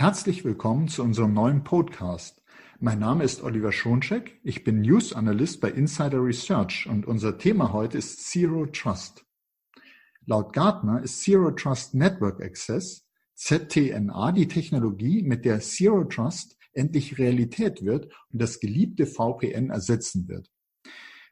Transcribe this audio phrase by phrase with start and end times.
[0.00, 2.42] Herzlich willkommen zu unserem neuen Podcast.
[2.78, 4.40] Mein Name ist Oliver Schoncheck.
[4.42, 9.26] Ich bin News Analyst bei Insider Research und unser Thema heute ist Zero Trust.
[10.24, 17.18] Laut Gartner ist Zero Trust Network Access, ZTNA, die Technologie, mit der Zero Trust endlich
[17.18, 20.50] Realität wird und das geliebte VPN ersetzen wird.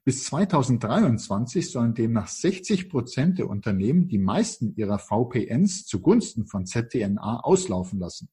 [0.04, 7.40] Bis 2023 sollen demnach 60 Prozent der Unternehmen die meisten ihrer VPNs zugunsten von ZTNA
[7.40, 8.28] auslaufen lassen.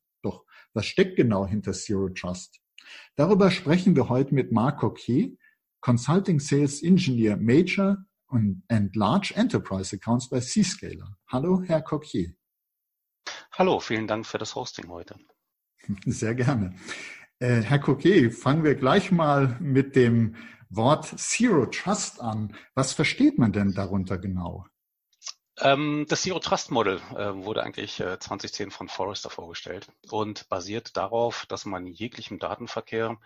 [0.76, 2.60] Was steckt genau hinter Zero Trust?
[3.16, 5.29] Darüber sprechen wir heute mit Marc Coquier,
[5.79, 11.18] Consulting Sales Engineer Major and Large Enterprise Accounts bei Zscaler.
[11.32, 12.33] Hallo, Herr Coquier.
[13.54, 15.18] Hallo, vielen Dank für das Hosting heute.
[16.06, 16.75] Sehr gerne.
[17.39, 20.36] Äh, Herr Coquier, fangen wir gleich mal mit dem
[20.69, 22.54] Wort Zero Trust an.
[22.74, 24.66] Was versteht man denn darunter genau?
[25.61, 30.97] Ähm, das Zero Trust Model äh, wurde eigentlich äh, 2010 von Forrester vorgestellt und basiert
[30.97, 33.17] darauf, dass man jeglichem Datenverkehr,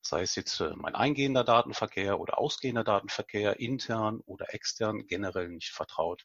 [0.00, 5.70] sei es jetzt äh, mein eingehender Datenverkehr oder ausgehender Datenverkehr, intern oder extern, generell nicht
[5.70, 6.24] vertraut.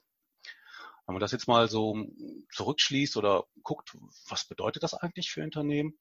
[1.08, 2.06] Wenn man das jetzt mal so
[2.52, 3.96] zurückschließt oder guckt,
[4.30, 5.98] was bedeutet das eigentlich für Unternehmen?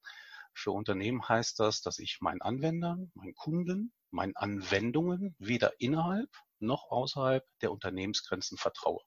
[0.53, 6.29] Für Unternehmen heißt das, dass ich meinen Anwendern, meinen Kunden, meinen Anwendungen weder innerhalb
[6.59, 9.01] noch außerhalb der Unternehmensgrenzen vertraue.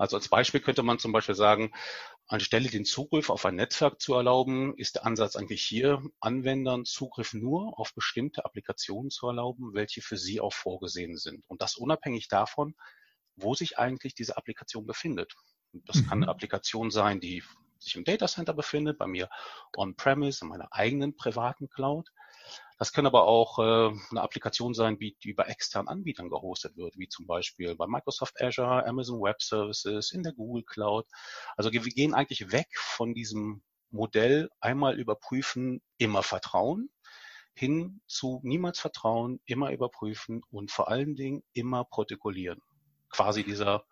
[0.00, 1.72] Also als Beispiel könnte man zum Beispiel sagen,
[2.26, 7.34] anstelle den Zugriff auf ein Netzwerk zu erlauben, ist der Ansatz eigentlich hier, Anwendern Zugriff
[7.34, 11.44] nur auf bestimmte Applikationen zu erlauben, welche für sie auch vorgesehen sind.
[11.48, 12.74] Und das unabhängig davon,
[13.36, 15.34] wo sich eigentlich diese Applikation befindet.
[15.72, 16.06] Das mhm.
[16.06, 17.44] kann eine Applikation sein, die
[17.78, 19.28] sich im Datacenter befindet, bei mir
[19.76, 22.08] on-premise, in meiner eigenen privaten Cloud.
[22.78, 27.08] Das können aber auch äh, eine Applikation sein, die, bei externen Anbietern gehostet wird, wie
[27.08, 31.06] zum Beispiel bei Microsoft Azure, Amazon Web Services, in der Google Cloud.
[31.56, 36.90] Also wir gehen eigentlich weg von diesem Modell einmal überprüfen, immer vertrauen,
[37.54, 42.60] hin zu niemals vertrauen, immer überprüfen und vor allen Dingen immer protokollieren.
[43.10, 43.84] Quasi dieser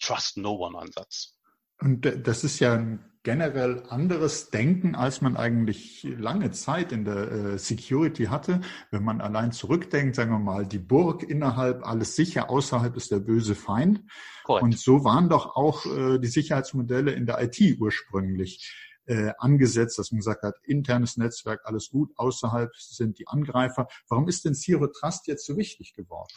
[0.00, 1.36] Trust No One Ansatz.
[1.80, 7.32] Und das ist ja ein generell anderes Denken, als man eigentlich lange Zeit in der
[7.32, 8.60] äh, Security hatte.
[8.92, 13.18] Wenn man allein zurückdenkt, sagen wir mal, die Burg innerhalb, alles sicher, außerhalb ist der
[13.18, 14.00] böse Feind.
[14.44, 14.62] Correct.
[14.62, 18.72] Und so waren doch auch äh, die Sicherheitsmodelle in der IT ursprünglich
[19.06, 23.88] äh, angesetzt, dass man gesagt hat, internes Netzwerk, alles gut, außerhalb sind die Angreifer.
[24.08, 26.32] Warum ist denn Zero Trust jetzt so wichtig geworden?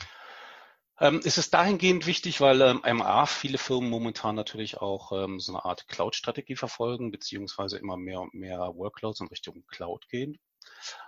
[1.01, 5.53] Ähm, es ist dahingehend wichtig, weil ähm, MA viele Firmen momentan natürlich auch ähm, so
[5.53, 10.39] eine Art Cloud-Strategie verfolgen, beziehungsweise immer mehr und mehr Workloads in Richtung Cloud gehen.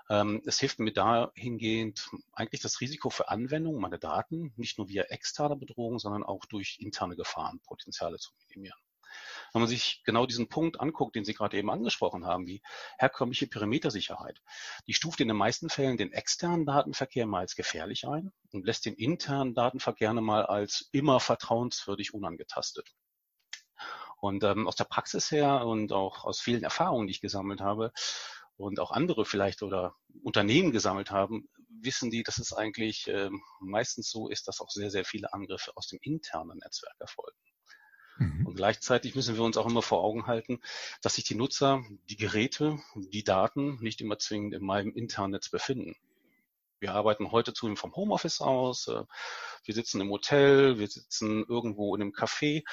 [0.09, 5.03] Ähm, es hilft mir dahingehend, eigentlich das Risiko für Anwendungen, meine Daten, nicht nur via
[5.03, 8.79] externe Bedrohung, sondern auch durch interne Gefahrenpotenziale zu minimieren.
[9.53, 12.61] Wenn man sich genau diesen Punkt anguckt, den Sie gerade eben angesprochen haben, wie
[12.97, 14.41] herkömmliche Perimetersicherheit,
[14.87, 18.85] die stuft in den meisten Fällen den externen Datenverkehr mal als gefährlich ein und lässt
[18.85, 22.93] den internen Datenverkehr mal als immer vertrauenswürdig unangetastet.
[24.17, 27.91] Und ähm, aus der Praxis her und auch aus vielen Erfahrungen, die ich gesammelt habe
[28.55, 33.29] und auch andere vielleicht oder Unternehmen gesammelt haben, wissen die, dass es eigentlich äh,
[33.59, 37.37] meistens so ist, dass auch sehr, sehr viele Angriffe aus dem internen Netzwerk erfolgen.
[38.21, 38.45] Mhm.
[38.45, 40.61] Und gleichzeitig müssen wir uns auch immer vor Augen halten,
[41.01, 45.49] dass sich die Nutzer, die Geräte, die Daten nicht immer zwingend in meinem internen Netz
[45.49, 45.95] befinden.
[46.79, 48.87] Wir arbeiten heute zudem vom Homeoffice aus.
[48.87, 49.03] Äh,
[49.65, 52.63] wir sitzen im Hotel, wir sitzen irgendwo in einem Café.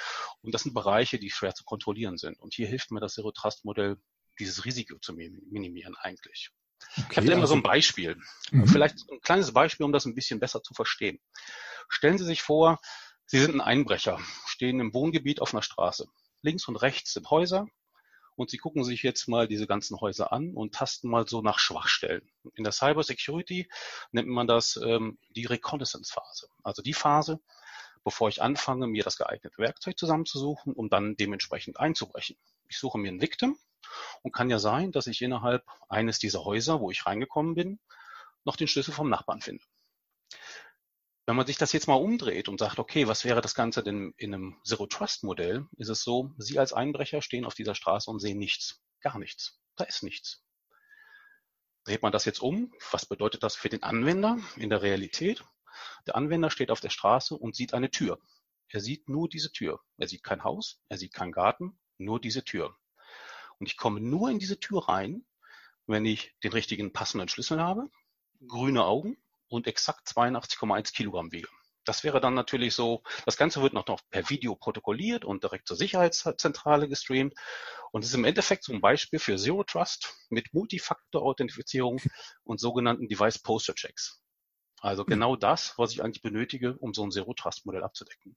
[0.43, 2.39] Und das sind Bereiche, die schwer zu kontrollieren sind.
[2.39, 3.97] Und hier hilft mir das Zero Trust Modell,
[4.39, 6.51] dieses Risiko zu minimieren eigentlich.
[6.97, 8.17] Okay, ich habe immer so ein also Beispiel.
[8.51, 8.67] Mhm.
[8.67, 11.19] Vielleicht ein kleines Beispiel, um das ein bisschen besser zu verstehen.
[11.89, 12.81] Stellen Sie sich vor,
[13.31, 16.09] Sie sind ein Einbrecher, stehen im Wohngebiet auf einer Straße.
[16.41, 17.67] Links und rechts sind Häuser
[18.37, 21.59] und Sie gucken sich jetzt mal diese ganzen Häuser an und tasten mal so nach
[21.59, 22.27] Schwachstellen.
[22.55, 23.69] In der Cyber Security
[24.13, 26.49] nennt man das ähm, die Reconnaissance-Phase.
[26.63, 27.39] Also die Phase,
[28.03, 32.39] bevor ich anfange, mir das geeignete Werkzeug zusammenzusuchen, um dann dementsprechend einzubrechen.
[32.67, 33.59] Ich suche mir ein Victim
[34.23, 37.79] und kann ja sein, dass ich innerhalb eines dieser Häuser, wo ich reingekommen bin,
[38.45, 39.63] noch den Schlüssel vom Nachbarn finde.
[41.29, 44.15] Wenn man sich das jetzt mal umdreht und sagt, okay, was wäre das Ganze denn
[44.17, 48.39] in einem Zero-Trust-Modell, ist es so, Sie als Einbrecher stehen auf dieser Straße und sehen
[48.39, 49.61] nichts, gar nichts.
[49.77, 50.43] Da ist nichts.
[51.85, 55.45] Dreht man das jetzt um, was bedeutet das für den Anwender in der Realität?
[56.07, 58.19] Der Anwender steht auf der Straße und sieht eine Tür.
[58.71, 59.83] Er sieht nur diese Tür.
[59.99, 62.75] Er sieht kein Haus, er sieht keinen Garten, nur diese Tür.
[63.59, 65.27] Und ich komme nur in diese Tür rein,
[65.87, 67.91] wenn ich den richtigen passenden Schlüssel habe,
[68.47, 71.49] grüne Augen und exakt 82,1 Kilogramm wiege.
[71.85, 75.67] Das wäre dann natürlich so, das Ganze wird noch, noch per Video protokolliert und direkt
[75.67, 77.33] zur Sicherheitszentrale gestreamt
[77.93, 82.01] und ist im Endeffekt so ein Beispiel für Zero Trust mit Multifaktor-Authentifizierung
[82.45, 84.23] und sogenannten Device Poster Checks.
[84.81, 88.37] Also genau das, was ich eigentlich benötige, um so ein Zero Trust Modell abzudecken.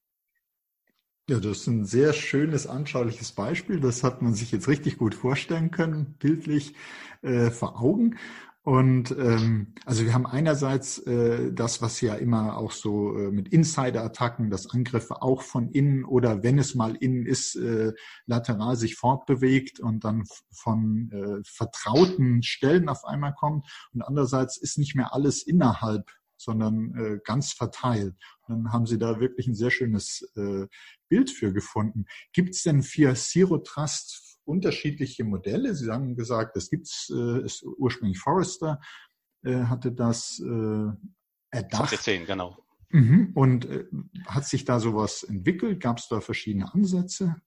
[1.30, 3.80] Ja, das ist ein sehr schönes, anschauliches Beispiel.
[3.80, 6.74] Das hat man sich jetzt richtig gut vorstellen können, bildlich
[7.22, 8.18] äh, vor Augen.
[8.63, 13.48] Und ähm, also wir haben einerseits äh, das, was ja immer auch so äh, mit
[13.48, 17.94] Insider-Attacken, dass Angriffe auch von innen oder wenn es mal innen ist, äh,
[18.28, 23.66] lateral sich fortbewegt und dann von äh, vertrauten Stellen auf einmal kommt.
[23.94, 28.16] Und andererseits ist nicht mehr alles innerhalb sondern äh, ganz verteilt.
[28.48, 30.66] Und dann haben Sie da wirklich ein sehr schönes äh,
[31.08, 32.06] Bild für gefunden.
[32.34, 35.74] Gibt es denn für Zero Trust unterschiedliche Modelle?
[35.74, 38.80] Sie haben gesagt, es gibt äh, ist ursprünglich Forrester
[39.44, 40.92] äh, hatte das äh,
[41.50, 41.89] erdacht.
[41.89, 42.57] 2010, genau.
[42.89, 43.31] Mhm.
[43.33, 43.86] Und äh,
[44.27, 45.80] hat sich da sowas entwickelt?
[45.80, 47.42] Gab es da verschiedene Ansätze?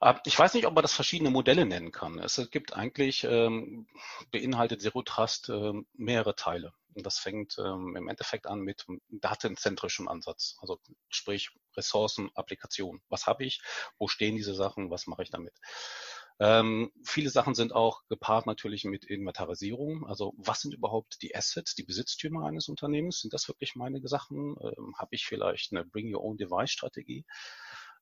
[0.00, 2.18] Äh, ich weiß nicht, ob man das verschiedene Modelle nennen kann.
[2.18, 3.86] Es gibt eigentlich, ähm,
[4.30, 6.72] beinhaltet Zero Trust äh, mehrere Teile.
[6.94, 10.56] Und das fängt ähm, im Endeffekt an mit datenzentrischem Ansatz.
[10.60, 13.02] Also sprich Ressourcen, Applikationen.
[13.08, 13.60] Was habe ich?
[13.98, 14.90] Wo stehen diese Sachen?
[14.90, 15.54] Was mache ich damit?
[16.40, 20.06] Ähm, viele Sachen sind auch gepaart natürlich mit Inventarisierung.
[20.06, 23.20] Also was sind überhaupt die Assets, die Besitztümer eines Unternehmens?
[23.20, 24.56] Sind das wirklich meine Sachen?
[24.60, 27.24] Ähm, Habe ich vielleicht eine Bring Your Own Device Strategie?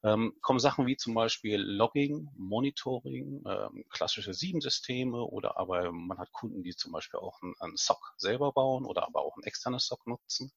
[0.02, 6.32] Ähm, kommen Sachen wie zum Beispiel Logging, Monitoring, ähm, klassische Sieben-Systeme oder aber man hat
[6.32, 9.87] Kunden, die zum Beispiel auch ein, ein SOC selber bauen oder aber auch ein externes
[9.87, 10.52] SOC nutzen.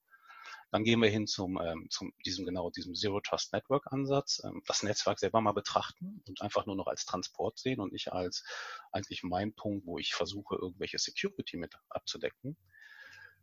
[0.72, 4.62] Dann gehen wir hin zum, ähm, zum diesem genau diesem Zero Trust Network Ansatz, ähm,
[4.68, 8.44] das Netzwerk selber mal betrachten und einfach nur noch als Transport sehen und nicht als
[8.92, 12.56] eigentlich mein Punkt, wo ich versuche irgendwelche Security mit abzudecken.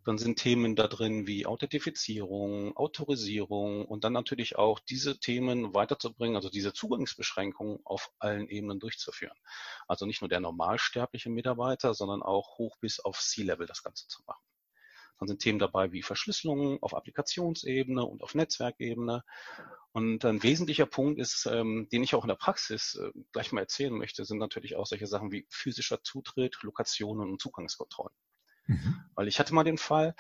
[0.07, 6.37] Dann sind Themen da drin wie Authentifizierung, Autorisierung und dann natürlich auch diese Themen weiterzubringen,
[6.37, 9.37] also diese Zugangsbeschränkungen auf allen Ebenen durchzuführen.
[9.89, 14.23] Also nicht nur der normalsterbliche Mitarbeiter, sondern auch hoch bis auf C-Level das Ganze zu
[14.29, 14.45] machen.
[15.19, 19.25] Dann sind Themen dabei wie Verschlüsselung auf Applikationsebene und auf Netzwerkebene.
[19.91, 23.63] Und ein wesentlicher Punkt ist, ähm, den ich auch in der Praxis äh, gleich mal
[23.63, 28.15] erzählen möchte, sind natürlich auch solche Sachen wie physischer Zutritt, Lokationen und Zugangskontrollen.
[28.67, 29.01] Mhm.
[29.15, 30.15] Weil ich hatte mal den Fall,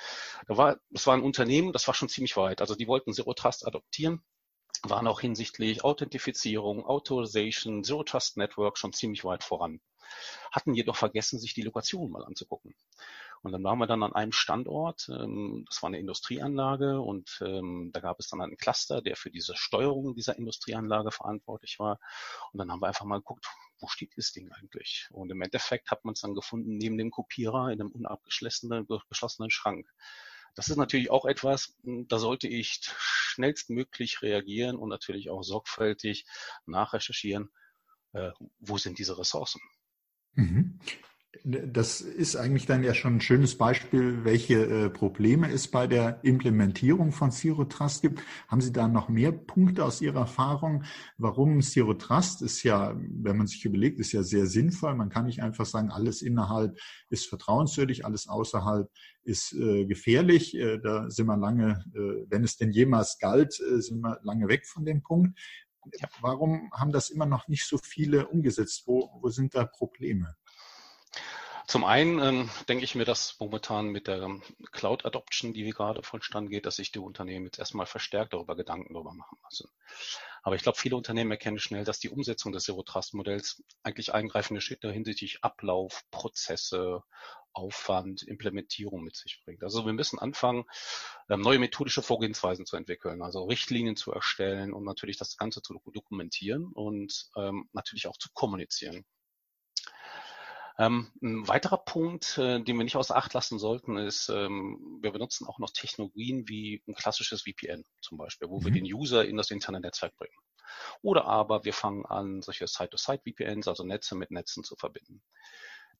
[0.46, 2.60] da war, das war ein Unternehmen, das war schon ziemlich weit.
[2.60, 4.22] Also die wollten Zero Trust adoptieren,
[4.82, 9.80] waren auch hinsichtlich Authentifizierung, Authorization, Zero Trust Network schon ziemlich weit voran.
[10.52, 12.74] Hatten jedoch vergessen, sich die Lokation mal anzugucken.
[13.42, 17.90] Und dann waren wir dann an einem Standort, ähm, das war eine Industrieanlage und ähm,
[17.92, 22.00] da gab es dann einen Cluster, der für diese Steuerung dieser Industrieanlage verantwortlich war.
[22.52, 23.46] Und dann haben wir einfach mal geguckt,
[23.80, 25.08] wo steht das Ding eigentlich?
[25.10, 29.50] Und im Endeffekt hat man es dann gefunden neben dem Kopierer in einem unabgeschlossenen geschlossenen
[29.50, 29.88] Schrank.
[30.54, 36.26] Das ist natürlich auch etwas, hm, da sollte ich schnellstmöglich reagieren und natürlich auch sorgfältig
[36.64, 37.50] nachrecherchieren,
[38.12, 39.60] äh, wo sind diese Ressourcen.
[40.32, 40.78] Mhm.
[41.44, 46.20] Das ist eigentlich dann ja schon ein schönes Beispiel, welche äh, Probleme es bei der
[46.24, 48.22] Implementierung von Zero Trust gibt.
[48.48, 50.84] Haben Sie da noch mehr Punkte aus Ihrer Erfahrung?
[51.18, 54.94] Warum Zero Trust ist ja, wenn man sich überlegt, ist ja sehr sinnvoll.
[54.94, 56.78] Man kann nicht einfach sagen, alles innerhalb
[57.10, 58.90] ist vertrauenswürdig, alles außerhalb
[59.24, 60.56] ist äh, gefährlich.
[60.56, 61.84] Äh, da sind wir lange,
[62.28, 65.38] wenn es denn jemals galt, sind wir lange weg von dem Punkt.
[66.20, 68.84] Warum haben das immer noch nicht so viele umgesetzt?
[68.86, 70.36] Wo, wo sind da Probleme?
[71.66, 76.04] Zum einen ähm, denke ich mir, dass momentan mit der Cloud Adoption, die wir gerade
[76.04, 79.68] vonstand geht, dass sich die Unternehmen jetzt erstmal verstärkt darüber Gedanken darüber machen müssen.
[80.44, 84.14] Aber ich glaube, viele Unternehmen erkennen schnell, dass die Umsetzung des Zero Trust Modells eigentlich
[84.14, 87.02] eingreifende Schritte hinsichtlich Ablauf, Prozesse,
[87.52, 89.64] Aufwand, Implementierung mit sich bringt.
[89.64, 90.66] Also wir müssen anfangen,
[91.28, 95.80] ähm, neue methodische Vorgehensweisen zu entwickeln, also Richtlinien zu erstellen und natürlich das Ganze zu
[95.92, 99.04] dokumentieren und ähm, natürlich auch zu kommunizieren.
[100.78, 105.10] Ähm, ein weiterer Punkt, äh, den wir nicht außer Acht lassen sollten, ist, ähm, wir
[105.10, 108.64] benutzen auch noch Technologien wie ein klassisches VPN zum Beispiel, wo mhm.
[108.64, 110.36] wir den User in das interne Netzwerk bringen.
[111.00, 115.22] Oder aber wir fangen an, solche Site-to-Site-VPNs, also Netze mit Netzen zu verbinden.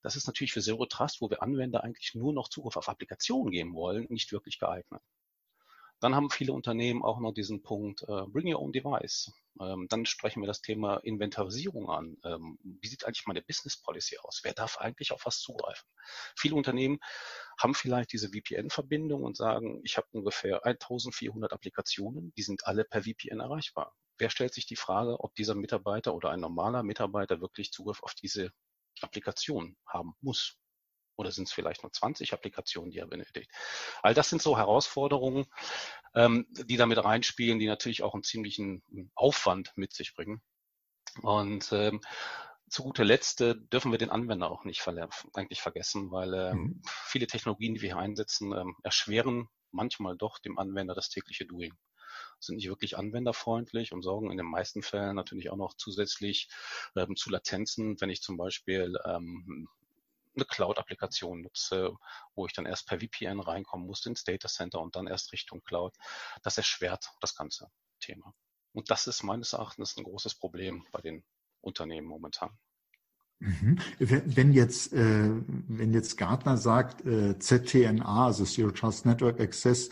[0.03, 3.51] Das ist natürlich für Zero Trust, wo wir Anwender eigentlich nur noch Zugriff auf Applikationen
[3.51, 5.01] geben wollen, nicht wirklich geeignet.
[5.99, 9.31] Dann haben viele Unternehmen auch noch diesen Punkt äh, Bring Your Own Device.
[9.59, 12.17] Ähm, dann sprechen wir das Thema Inventarisierung an.
[12.23, 14.41] Ähm, wie sieht eigentlich meine Business Policy aus?
[14.43, 15.87] Wer darf eigentlich auf was zugreifen?
[16.35, 16.99] Viele Unternehmen
[17.59, 23.03] haben vielleicht diese VPN-Verbindung und sagen, ich habe ungefähr 1400 Applikationen, die sind alle per
[23.03, 23.95] VPN erreichbar.
[24.19, 28.13] Wer stellt sich die Frage, ob dieser Mitarbeiter oder ein normaler Mitarbeiter wirklich Zugriff auf
[28.13, 28.51] diese
[29.01, 30.57] Applikation haben muss?
[31.17, 33.51] Oder sind es vielleicht nur 20 Applikationen, die er benötigt?
[34.01, 35.45] All das sind so Herausforderungen,
[36.15, 38.83] ähm, die damit reinspielen, die natürlich auch einen ziemlichen
[39.15, 40.41] Aufwand mit sich bringen.
[41.21, 42.01] Und ähm,
[42.69, 46.81] zu guter Letzt äh, dürfen wir den Anwender auch nicht eigentlich vergessen, weil äh, mhm.
[46.85, 51.73] viele Technologien, die wir hier einsetzen, äh, erschweren manchmal doch dem Anwender das tägliche Doing
[52.39, 56.49] sind nicht wirklich anwenderfreundlich und sorgen in den meisten Fällen natürlich auch noch zusätzlich
[56.95, 59.67] ähm, zu Latenzen, wenn ich zum Beispiel ähm,
[60.37, 61.93] eine Cloud-Applikation nutze,
[62.35, 65.61] wo ich dann erst per VPN reinkommen muss ins Data Center und dann erst Richtung
[65.63, 65.95] Cloud.
[66.43, 68.33] Das erschwert das ganze Thema.
[68.73, 71.23] Und das ist meines Erachtens ein großes Problem bei den
[71.61, 72.51] Unternehmen momentan.
[73.39, 73.77] Mhm.
[73.99, 75.29] Wenn jetzt, äh,
[75.67, 79.89] wenn jetzt Gartner sagt, äh, ZTNA, also Zero Trust Network Access,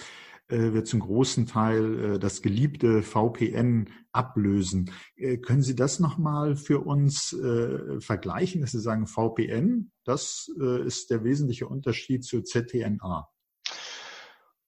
[0.48, 4.92] wird zum großen Teil äh, das geliebte VPN ablösen.
[5.16, 10.86] Äh, können Sie das nochmal für uns äh, vergleichen, dass Sie sagen, VPN, das äh,
[10.86, 13.28] ist der wesentliche Unterschied zu ZTNA?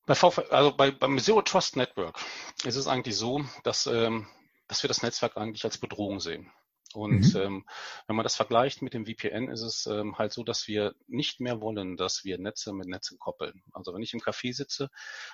[0.05, 2.19] Bei VV, also bei, beim Zero Trust Network
[2.63, 4.25] ist es eigentlich so, dass, ähm,
[4.67, 6.49] dass wir das Netzwerk eigentlich als Bedrohung sehen.
[6.97, 7.39] Und mhm.
[7.39, 7.65] ähm,
[8.07, 11.39] wenn man das vergleicht mit dem VPN, ist es ähm, halt so, dass wir nicht
[11.39, 13.61] mehr wollen, dass wir Netze mit Netzen koppeln.
[13.71, 14.89] Also wenn ich im Café sitze,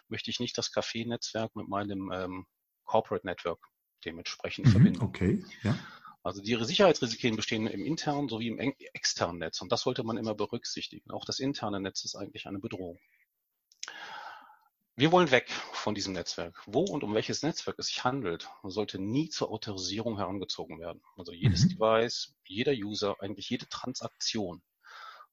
[0.10, 2.46] möchte ich nicht das Café-Netzwerk mit meinem ähm,
[2.84, 3.65] Corporate Network
[4.03, 5.01] dementsprechend mhm, verbinden.
[5.01, 5.77] Okay, ja.
[6.22, 8.60] Also die Sicherheitsrisiken bestehen im internen sowie im
[8.93, 9.62] externen Netz.
[9.62, 11.12] Und das sollte man immer berücksichtigen.
[11.12, 13.00] Auch das interne Netz ist eigentlich eine Bedrohung.
[14.95, 16.62] Wir wollen weg von diesem Netzwerk.
[16.67, 21.01] Wo und um welches Netzwerk es sich handelt, sollte nie zur Autorisierung herangezogen werden.
[21.17, 21.69] Also jedes mhm.
[21.69, 24.62] Device, jeder User, eigentlich jede Transaktion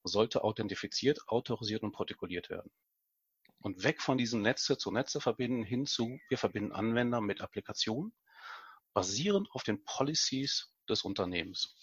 [0.02, 2.72] sollte authentifiziert, autorisiert und protokolliert werden.
[3.60, 8.14] Und weg von diesem Netze zu Netze verbinden hinzu, wir verbinden Anwender mit Applikationen,
[8.94, 11.76] basierend auf den Policies des Unternehmens.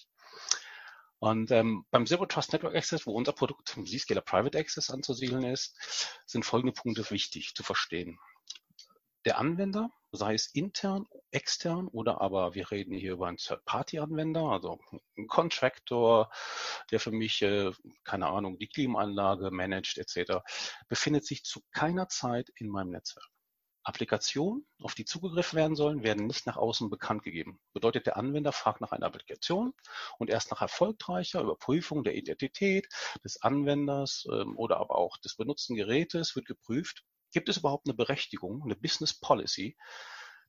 [1.19, 5.75] Und ähm, beim Zero Trust Network Access, wo unser Produkt Zscaler Private Access anzusiedeln ist,
[6.25, 8.19] sind folgende Punkte wichtig zu verstehen.
[9.25, 14.79] Der Anwender, sei es intern, extern oder aber wir reden hier über einen Third-Party-Anwender, also
[15.17, 16.29] einen Contractor,
[16.91, 17.71] der für mich, äh,
[18.03, 20.43] keine Ahnung, die Klimaanlage managt etc.,
[20.87, 23.27] befindet sich zu keiner Zeit in meinem Netzwerk.
[23.87, 27.57] Applikationen, auf die zugegriffen werden sollen, werden nicht nach außen bekannt gegeben.
[27.71, 29.73] Bedeutet, der Anwender fragt nach einer Applikation
[30.17, 32.89] und erst nach erfolgreicher Überprüfung der Identität
[33.23, 37.93] des Anwenders ähm, oder aber auch des benutzten Gerätes wird geprüft, gibt es überhaupt eine
[37.93, 39.77] Berechtigung, eine Business Policy,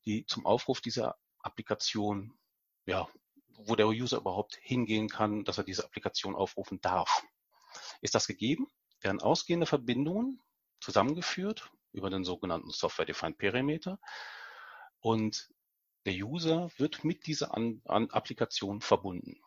[0.05, 2.37] die zum Aufruf dieser Applikation,
[2.87, 3.09] ja,
[3.55, 7.23] wo der User überhaupt hingehen kann, dass er diese Applikation aufrufen darf.
[8.01, 8.67] Ist das gegeben?
[9.01, 10.43] Werden ausgehende Verbindungen
[10.81, 13.99] zusammengeführt über den sogenannten Software-Defined Perimeter.
[15.01, 15.49] Und
[16.07, 19.41] der User wird mit dieser An An Applikation verbunden.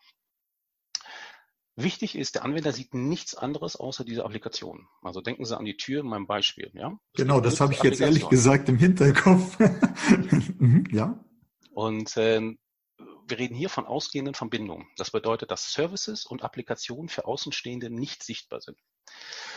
[1.75, 4.87] Wichtig ist, der Anwender sieht nichts anderes außer diese Applikation.
[5.01, 6.69] Also denken Sie an die Tür in meinem Beispiel.
[6.73, 6.89] Ja?
[6.89, 9.57] Das genau, das habe ich jetzt ehrlich gesagt im Hinterkopf.
[10.59, 11.23] Mhm, ja.
[11.73, 12.59] Und ähm,
[13.27, 14.87] wir reden hier von ausgehenden Verbindungen.
[14.97, 18.77] Das bedeutet, dass Services und Applikationen für Außenstehende nicht sichtbar sind.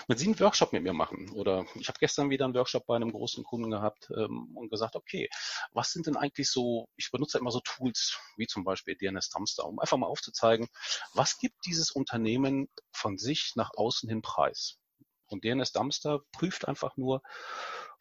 [0.07, 2.97] Wenn Sie einen Workshop mit mir machen oder ich habe gestern wieder einen Workshop bei
[2.97, 5.29] einem großen Kunden gehabt ähm, und gesagt, okay,
[5.73, 9.67] was sind denn eigentlich so, ich benutze immer so Tools wie zum Beispiel DNS Dumpster,
[9.67, 10.69] um einfach mal aufzuzeigen,
[11.15, 14.79] was gibt dieses Unternehmen von sich nach außen hin preis?
[15.29, 17.23] Und DNS Dumpster prüft einfach nur,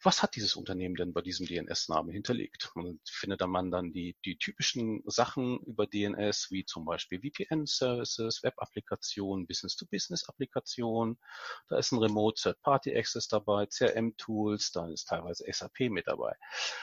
[0.04, 2.70] was hat dieses Unternehmen denn bei diesem DNS-Namen hinterlegt?
[2.74, 9.46] Und findet man dann die, die typischen Sachen über DNS, wie zum Beispiel VPN-Services, Web-Applikationen,
[9.46, 11.18] Business-to-Business-Applikationen.
[11.68, 16.36] Da ist ein Remote Third-Party-Access dabei, CRM-Tools, da ist teilweise SAP mit dabei.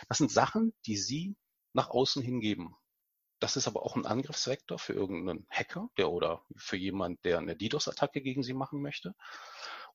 [0.09, 1.37] Das sind Sachen, die Sie
[1.73, 2.75] nach außen hingeben.
[3.39, 7.55] Das ist aber auch ein Angriffsvektor für irgendeinen Hacker, der oder für jemand, der eine
[7.55, 9.13] DDoS-Attacke gegen Sie machen möchte.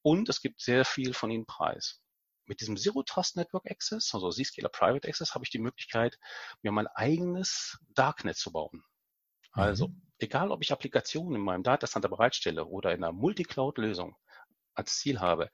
[0.02, 2.00] Und es gibt sehr viel von Ihnen preis
[2.46, 6.18] mit diesem Zero Trust Network Access, also Zscaler Private Access, habe ich die Möglichkeit,
[6.62, 8.84] mir mein eigenes Darknet zu bauen.
[9.52, 10.02] Also, mhm.
[10.18, 14.16] egal ob ich Applikationen in meinem Datacenter bereitstelle oder in einer Multicloud-Lösung
[14.74, 15.50] als Ziel habe,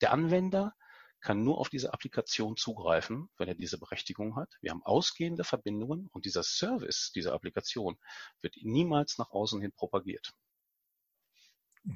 [0.00, 0.74] der Anwender
[1.20, 4.54] kann nur auf diese Applikation zugreifen, wenn er diese Berechtigung hat.
[4.60, 7.98] Wir haben ausgehende Verbindungen und dieser Service dieser Applikation
[8.40, 10.32] wird niemals nach außen hin propagiert.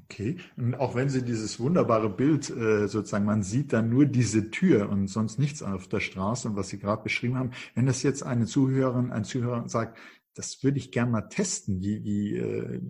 [0.05, 4.51] Okay, und auch wenn Sie dieses wunderbare Bild äh, sozusagen, man sieht dann nur diese
[4.51, 8.03] Tür und sonst nichts auf der Straße und was Sie gerade beschrieben haben, wenn das
[8.03, 9.99] jetzt eine Zuhörerin, ein Zuhörer sagt,
[10.35, 12.81] das würde ich gerne mal testen, wie, wie, äh,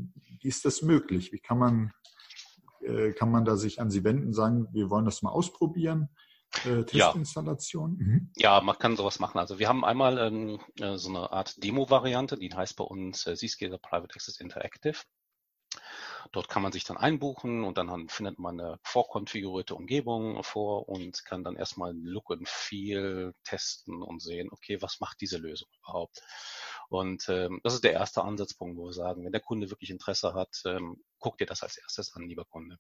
[0.41, 1.33] wie ist das möglich?
[1.33, 1.93] Wie kann man,
[2.83, 6.09] äh, kann man da sich an Sie wenden und sagen, wir wollen das mal ausprobieren?
[6.65, 7.99] Äh, Testinstallation?
[7.99, 8.07] Ja.
[8.07, 8.31] Mhm.
[8.37, 9.39] ja, man kann sowas machen.
[9.39, 13.35] Also wir haben einmal ähm, äh, so eine Art Demo-Variante, die heißt bei uns äh,
[13.35, 14.99] Zscaler Private Access Interactive.
[16.33, 21.25] Dort kann man sich dann einbuchen und dann findet man eine vorkonfigurierte Umgebung vor und
[21.25, 26.23] kann dann erstmal Look and Feel testen und sehen, okay, was macht diese Lösung überhaupt?
[26.89, 30.35] Und ähm, das ist der erste Ansatzpunkt, wo wir sagen, wenn der Kunde wirklich Interesse
[30.35, 32.79] hat, ähm, guck dir das als erstes an, lieber Kunde.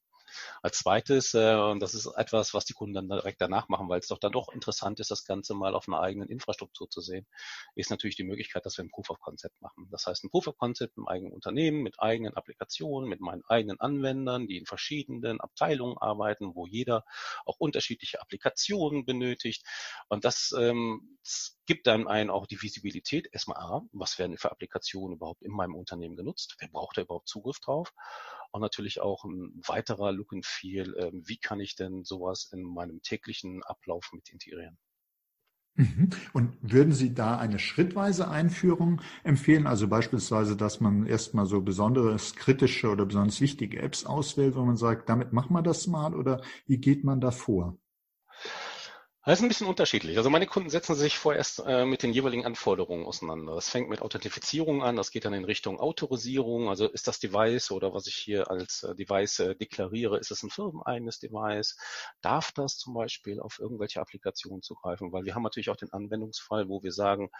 [0.60, 4.00] Als zweites, äh, und das ist etwas, was die Kunden dann direkt danach machen, weil
[4.00, 7.26] es doch dann doch interessant ist, das Ganze mal auf einer eigenen Infrastruktur zu sehen,
[7.74, 9.88] ist natürlich die Möglichkeit, dass wir ein Proof of Concept machen.
[9.90, 13.80] Das heißt, ein Proof of Concept im eigenen Unternehmen, mit eigenen Applikationen, mit meinen eigenen
[13.80, 17.02] Anwendern, die in verschiedenen Abteilungen arbeiten, wo jeder
[17.46, 19.64] auch unterschiedliche Applikationen benötigt.
[20.08, 21.18] Und das, ähm,
[21.66, 25.74] gibt dann einen auch die Visibilität, erstmal A, was werden für Applikationen überhaupt in meinem
[25.74, 26.56] Unternehmen genutzt?
[26.58, 27.92] Wer braucht da überhaupt Zugriff drauf?
[28.52, 32.62] Und natürlich auch ein weiterer Look and Feel, äh, wie kann ich denn sowas in
[32.62, 34.78] meinem täglichen Ablauf mit integrieren?
[35.76, 36.10] Mhm.
[36.32, 39.66] Und würden Sie da eine schrittweise Einführung empfehlen?
[39.66, 44.76] Also beispielsweise, dass man erstmal so besonders kritische oder besonders wichtige Apps auswählt, wo man
[44.76, 47.76] sagt, damit machen wir das mal oder wie geht man da vor?
[49.26, 50.18] Das ist ein bisschen unterschiedlich.
[50.18, 53.54] Also meine Kunden setzen sich vorerst äh, mit den jeweiligen Anforderungen auseinander.
[53.54, 56.68] Das fängt mit Authentifizierung an, das geht dann in Richtung Autorisierung.
[56.68, 60.42] Also ist das Device oder was ich hier als äh, Device äh, deklariere, ist es
[60.42, 61.78] ein firmeneigenes Device?
[62.20, 65.10] Darf das zum Beispiel auf irgendwelche Applikationen zugreifen?
[65.10, 67.30] Weil wir haben natürlich auch den Anwendungsfall, wo wir sagen,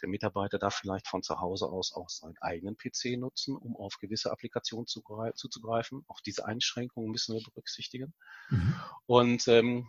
[0.00, 3.98] der Mitarbeiter darf vielleicht von zu Hause aus auch seinen eigenen PC nutzen, um auf
[3.98, 6.02] gewisse Applikationen zuzugreifen.
[6.08, 8.14] Auch diese Einschränkungen müssen wir berücksichtigen.
[8.48, 8.74] Mhm.
[9.04, 9.86] Und ähm,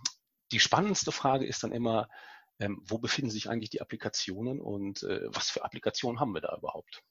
[0.52, 2.10] die spannendste Frage ist dann immer,
[2.60, 6.56] ähm, wo befinden sich eigentlich die Applikationen und äh, was für Applikationen haben wir da
[6.58, 7.04] überhaupt?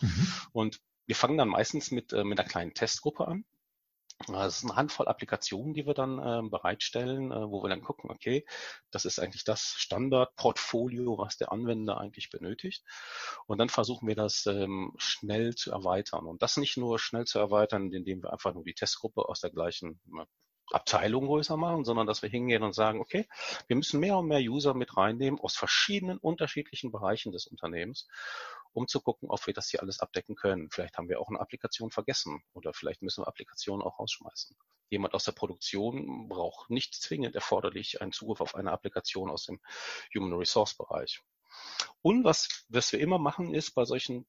[0.00, 0.28] Mhm.
[0.52, 3.44] Und wir fangen dann meistens mit, äh, mit einer kleinen Testgruppe an.
[4.28, 8.10] Das ist eine Handvoll Applikationen, die wir dann äh, bereitstellen, äh, wo wir dann gucken,
[8.10, 8.46] okay,
[8.92, 12.84] das ist eigentlich das Standardportfolio, was der Anwender eigentlich benötigt.
[13.46, 16.26] Und dann versuchen wir das ähm, schnell zu erweitern.
[16.26, 19.50] Und das nicht nur schnell zu erweitern, indem wir einfach nur die Testgruppe aus der
[19.50, 20.00] gleichen
[20.74, 23.26] Abteilung größer machen, sondern dass wir hingehen und sagen, okay,
[23.66, 28.08] wir müssen mehr und mehr User mit reinnehmen aus verschiedenen unterschiedlichen Bereichen des Unternehmens,
[28.72, 30.70] um zu gucken, ob wir das hier alles abdecken können.
[30.70, 34.56] Vielleicht haben wir auch eine Applikation vergessen oder vielleicht müssen wir Applikationen auch rausschmeißen.
[34.90, 39.60] Jemand aus der Produktion braucht nicht zwingend erforderlich einen Zugriff auf eine Applikation aus dem
[40.14, 41.22] Human Resource Bereich.
[42.02, 44.26] Und was, was wir immer machen, ist bei solchen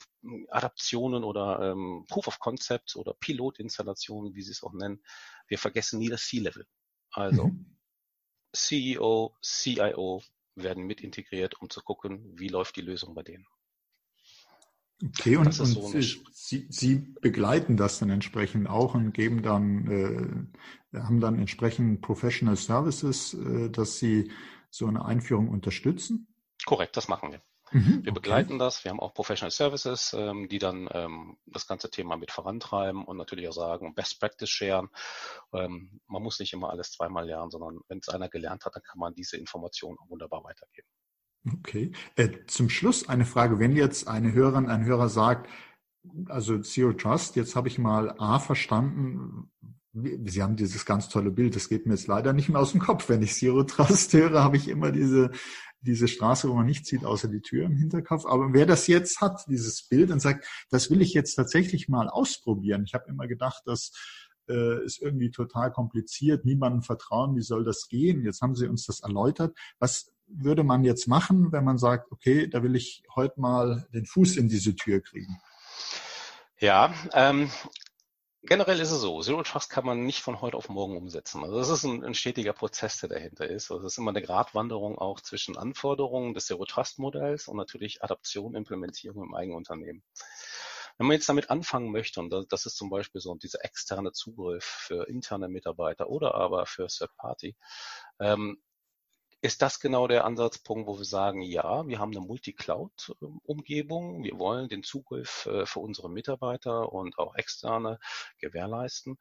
[0.50, 5.04] Adaptionen oder ähm, Proof of Concept oder Pilotinstallationen, wie Sie es auch nennen,
[5.48, 6.66] wir vergessen nie das C-Level.
[7.12, 7.78] Also mhm.
[8.54, 10.22] CEO, CIO
[10.56, 13.48] werden mit integriert, um zu gucken, wie läuft die Lösung bei denen.
[15.04, 15.92] Okay, und, und so
[16.32, 20.52] Sie, Sie, begleiten das dann entsprechend auch und geben dann,
[20.94, 24.32] äh, haben dann entsprechend Professional Services, äh, dass Sie
[24.70, 26.34] so eine Einführung unterstützen?
[26.66, 27.42] Korrekt, das machen wir.
[27.74, 28.60] Mhm, wir begleiten okay.
[28.60, 28.84] das.
[28.84, 33.18] Wir haben auch Professional Services, ähm, die dann ähm, das ganze Thema mit vorantreiben und
[33.18, 34.90] natürlich auch sagen, Best Practice sharen.
[35.54, 38.84] Ähm, man muss nicht immer alles zweimal lernen, sondern wenn es einer gelernt hat, dann
[38.84, 40.88] kann man diese Informationen auch wunderbar weitergeben.
[41.60, 41.92] Okay.
[42.16, 43.60] Äh, zum Schluss eine Frage.
[43.60, 45.50] Wenn jetzt eine Hörerin, ein Hörer sagt,
[46.28, 49.52] also Zero Trust, jetzt habe ich mal A verstanden,
[49.96, 52.82] Sie haben dieses ganz tolle Bild, das geht mir jetzt leider nicht mehr aus dem
[52.82, 53.10] Kopf.
[53.10, 55.30] Wenn ich Zero Trust höre, habe ich immer diese
[55.84, 58.26] diese Straße, wo man nichts sieht, außer die Tür im Hinterkopf.
[58.26, 62.10] Aber wer das jetzt hat, dieses Bild, und sagt, das will ich jetzt tatsächlich mal
[62.10, 62.84] ausprobieren.
[62.86, 63.92] Ich habe immer gedacht, das
[64.50, 68.24] äh, ist irgendwie total kompliziert, niemandem vertrauen, wie soll das gehen?
[68.24, 69.56] Jetzt haben Sie uns das erläutert.
[69.80, 74.06] Was würde man jetzt machen, wenn man sagt, okay, da will ich heute mal den
[74.06, 75.38] Fuß in diese Tür kriegen?
[76.60, 77.50] Ja, ähm,
[78.46, 81.46] Generell ist es so, Zero Trust kann man nicht von heute auf morgen umsetzen.
[81.46, 83.72] Also das ist ein, ein stetiger Prozess, der dahinter ist.
[83.72, 88.04] Also es ist immer eine Gratwanderung auch zwischen Anforderungen des Zero Trust Modells und natürlich
[88.04, 90.04] Adaption, Implementierung im eigenen Unternehmen.
[90.98, 94.66] Wenn man jetzt damit anfangen möchte, und das ist zum Beispiel so dieser externe Zugriff
[94.66, 97.56] für interne Mitarbeiter oder aber für Third Party,
[98.20, 98.62] ähm,
[99.44, 104.24] ist das genau der Ansatzpunkt, wo wir sagen, ja, wir haben eine Multi-Cloud-Umgebung.
[104.24, 108.00] Wir wollen den Zugriff äh, für unsere Mitarbeiter und auch externe
[108.40, 109.18] gewährleisten.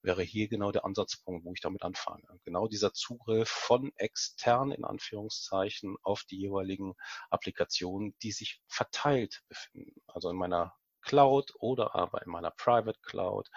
[0.00, 2.24] Wäre hier genau der Ansatzpunkt, wo ich damit anfange.
[2.44, 6.94] Genau dieser Zugriff von extern in Anführungszeichen auf die jeweiligen
[7.28, 10.00] Applikationen, die sich verteilt befinden.
[10.06, 13.50] Also in meiner Cloud oder aber in meiner Private Cloud.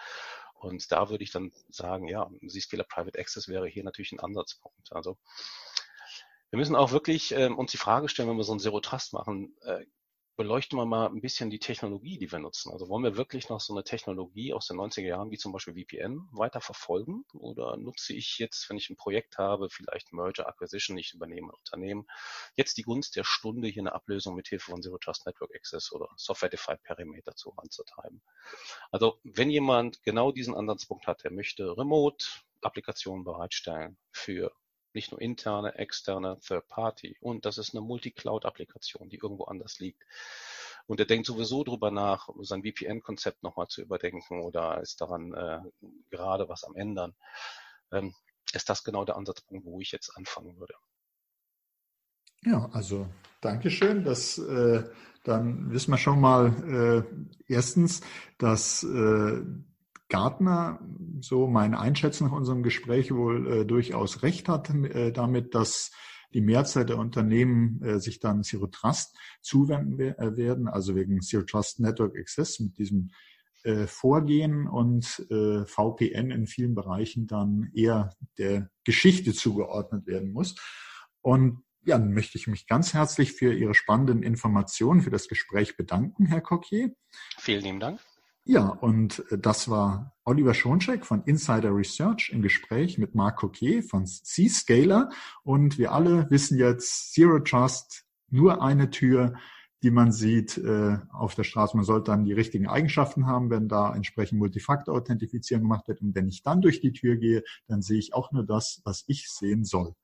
[0.52, 4.92] Und da würde ich dann sagen, ja, Zscaler Private Access wäre hier natürlich ein Ansatzpunkt.
[4.92, 5.16] Also
[6.50, 9.12] wir müssen auch wirklich ähm, uns die Frage stellen, wenn wir so ein Zero Trust
[9.12, 9.84] machen, äh,
[10.40, 12.72] beleuchten wir mal ein bisschen die Technologie, die wir nutzen.
[12.72, 15.74] Also wollen wir wirklich noch so eine Technologie aus den 90er Jahren, wie zum Beispiel
[15.74, 17.26] VPN, weiter verfolgen?
[17.34, 21.58] Oder nutze ich jetzt, wenn ich ein Projekt habe, vielleicht Merger, Acquisition, ich übernehme ein
[21.58, 22.06] Unternehmen,
[22.56, 25.92] jetzt die Gunst der Stunde, hier eine Ablösung mit Hilfe von Zero Trust Network Access
[25.92, 28.22] oder Software-Defined Perimeter zu anzutreiben?
[28.90, 32.24] Also wenn jemand genau diesen Ansatzpunkt hat, der möchte remote
[32.62, 34.50] Applikationen bereitstellen für
[34.94, 37.16] nicht nur interne, externe, Third Party.
[37.20, 40.02] Und das ist eine Multi-Cloud-Applikation, die irgendwo anders liegt.
[40.86, 45.60] Und er denkt sowieso drüber nach, sein VPN-Konzept nochmal zu überdenken oder ist daran äh,
[46.10, 47.14] gerade was am ändern.
[47.92, 48.14] Ähm,
[48.52, 50.74] ist das genau der Ansatzpunkt, wo ich jetzt anfangen würde.
[52.42, 53.06] Ja, also
[53.40, 54.04] Dankeschön.
[54.04, 54.84] Das, äh,
[55.24, 57.06] dann wissen wir schon mal
[57.48, 58.00] äh, erstens,
[58.38, 59.42] dass äh,
[60.10, 60.80] Gartner,
[61.20, 65.92] so meine Einschätzung nach unserem Gespräch, wohl äh, durchaus recht hat äh, damit, dass
[66.34, 71.44] die Mehrzahl der Unternehmen äh, sich dann Zero Trust zuwenden äh, werden, also wegen Zero
[71.44, 73.10] Trust Network Access mit diesem
[73.62, 80.56] äh, Vorgehen und äh, VPN in vielen Bereichen dann eher der Geschichte zugeordnet werden muss.
[81.20, 85.76] Und ja, dann möchte ich mich ganz herzlich für Ihre spannenden Informationen, für das Gespräch
[85.76, 86.90] bedanken, Herr Coquier.
[87.38, 88.00] Vielen lieben Dank.
[88.44, 93.82] Ja, und äh, das war Oliver Schoncheck von Insider Research im Gespräch mit Marc Coquier
[93.82, 95.10] von C-Scaler.
[95.42, 99.34] Und wir alle wissen jetzt, Zero Trust, nur eine Tür,
[99.82, 101.76] die man sieht äh, auf der Straße.
[101.76, 106.02] Man sollte dann die richtigen Eigenschaften haben, wenn da entsprechend Multifaktor-Authentifizierung gemacht wird.
[106.02, 109.04] Und wenn ich dann durch die Tür gehe, dann sehe ich auch nur das, was
[109.06, 109.94] ich sehen soll.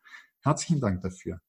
[0.41, 1.41] Herzlichen Dank dafür.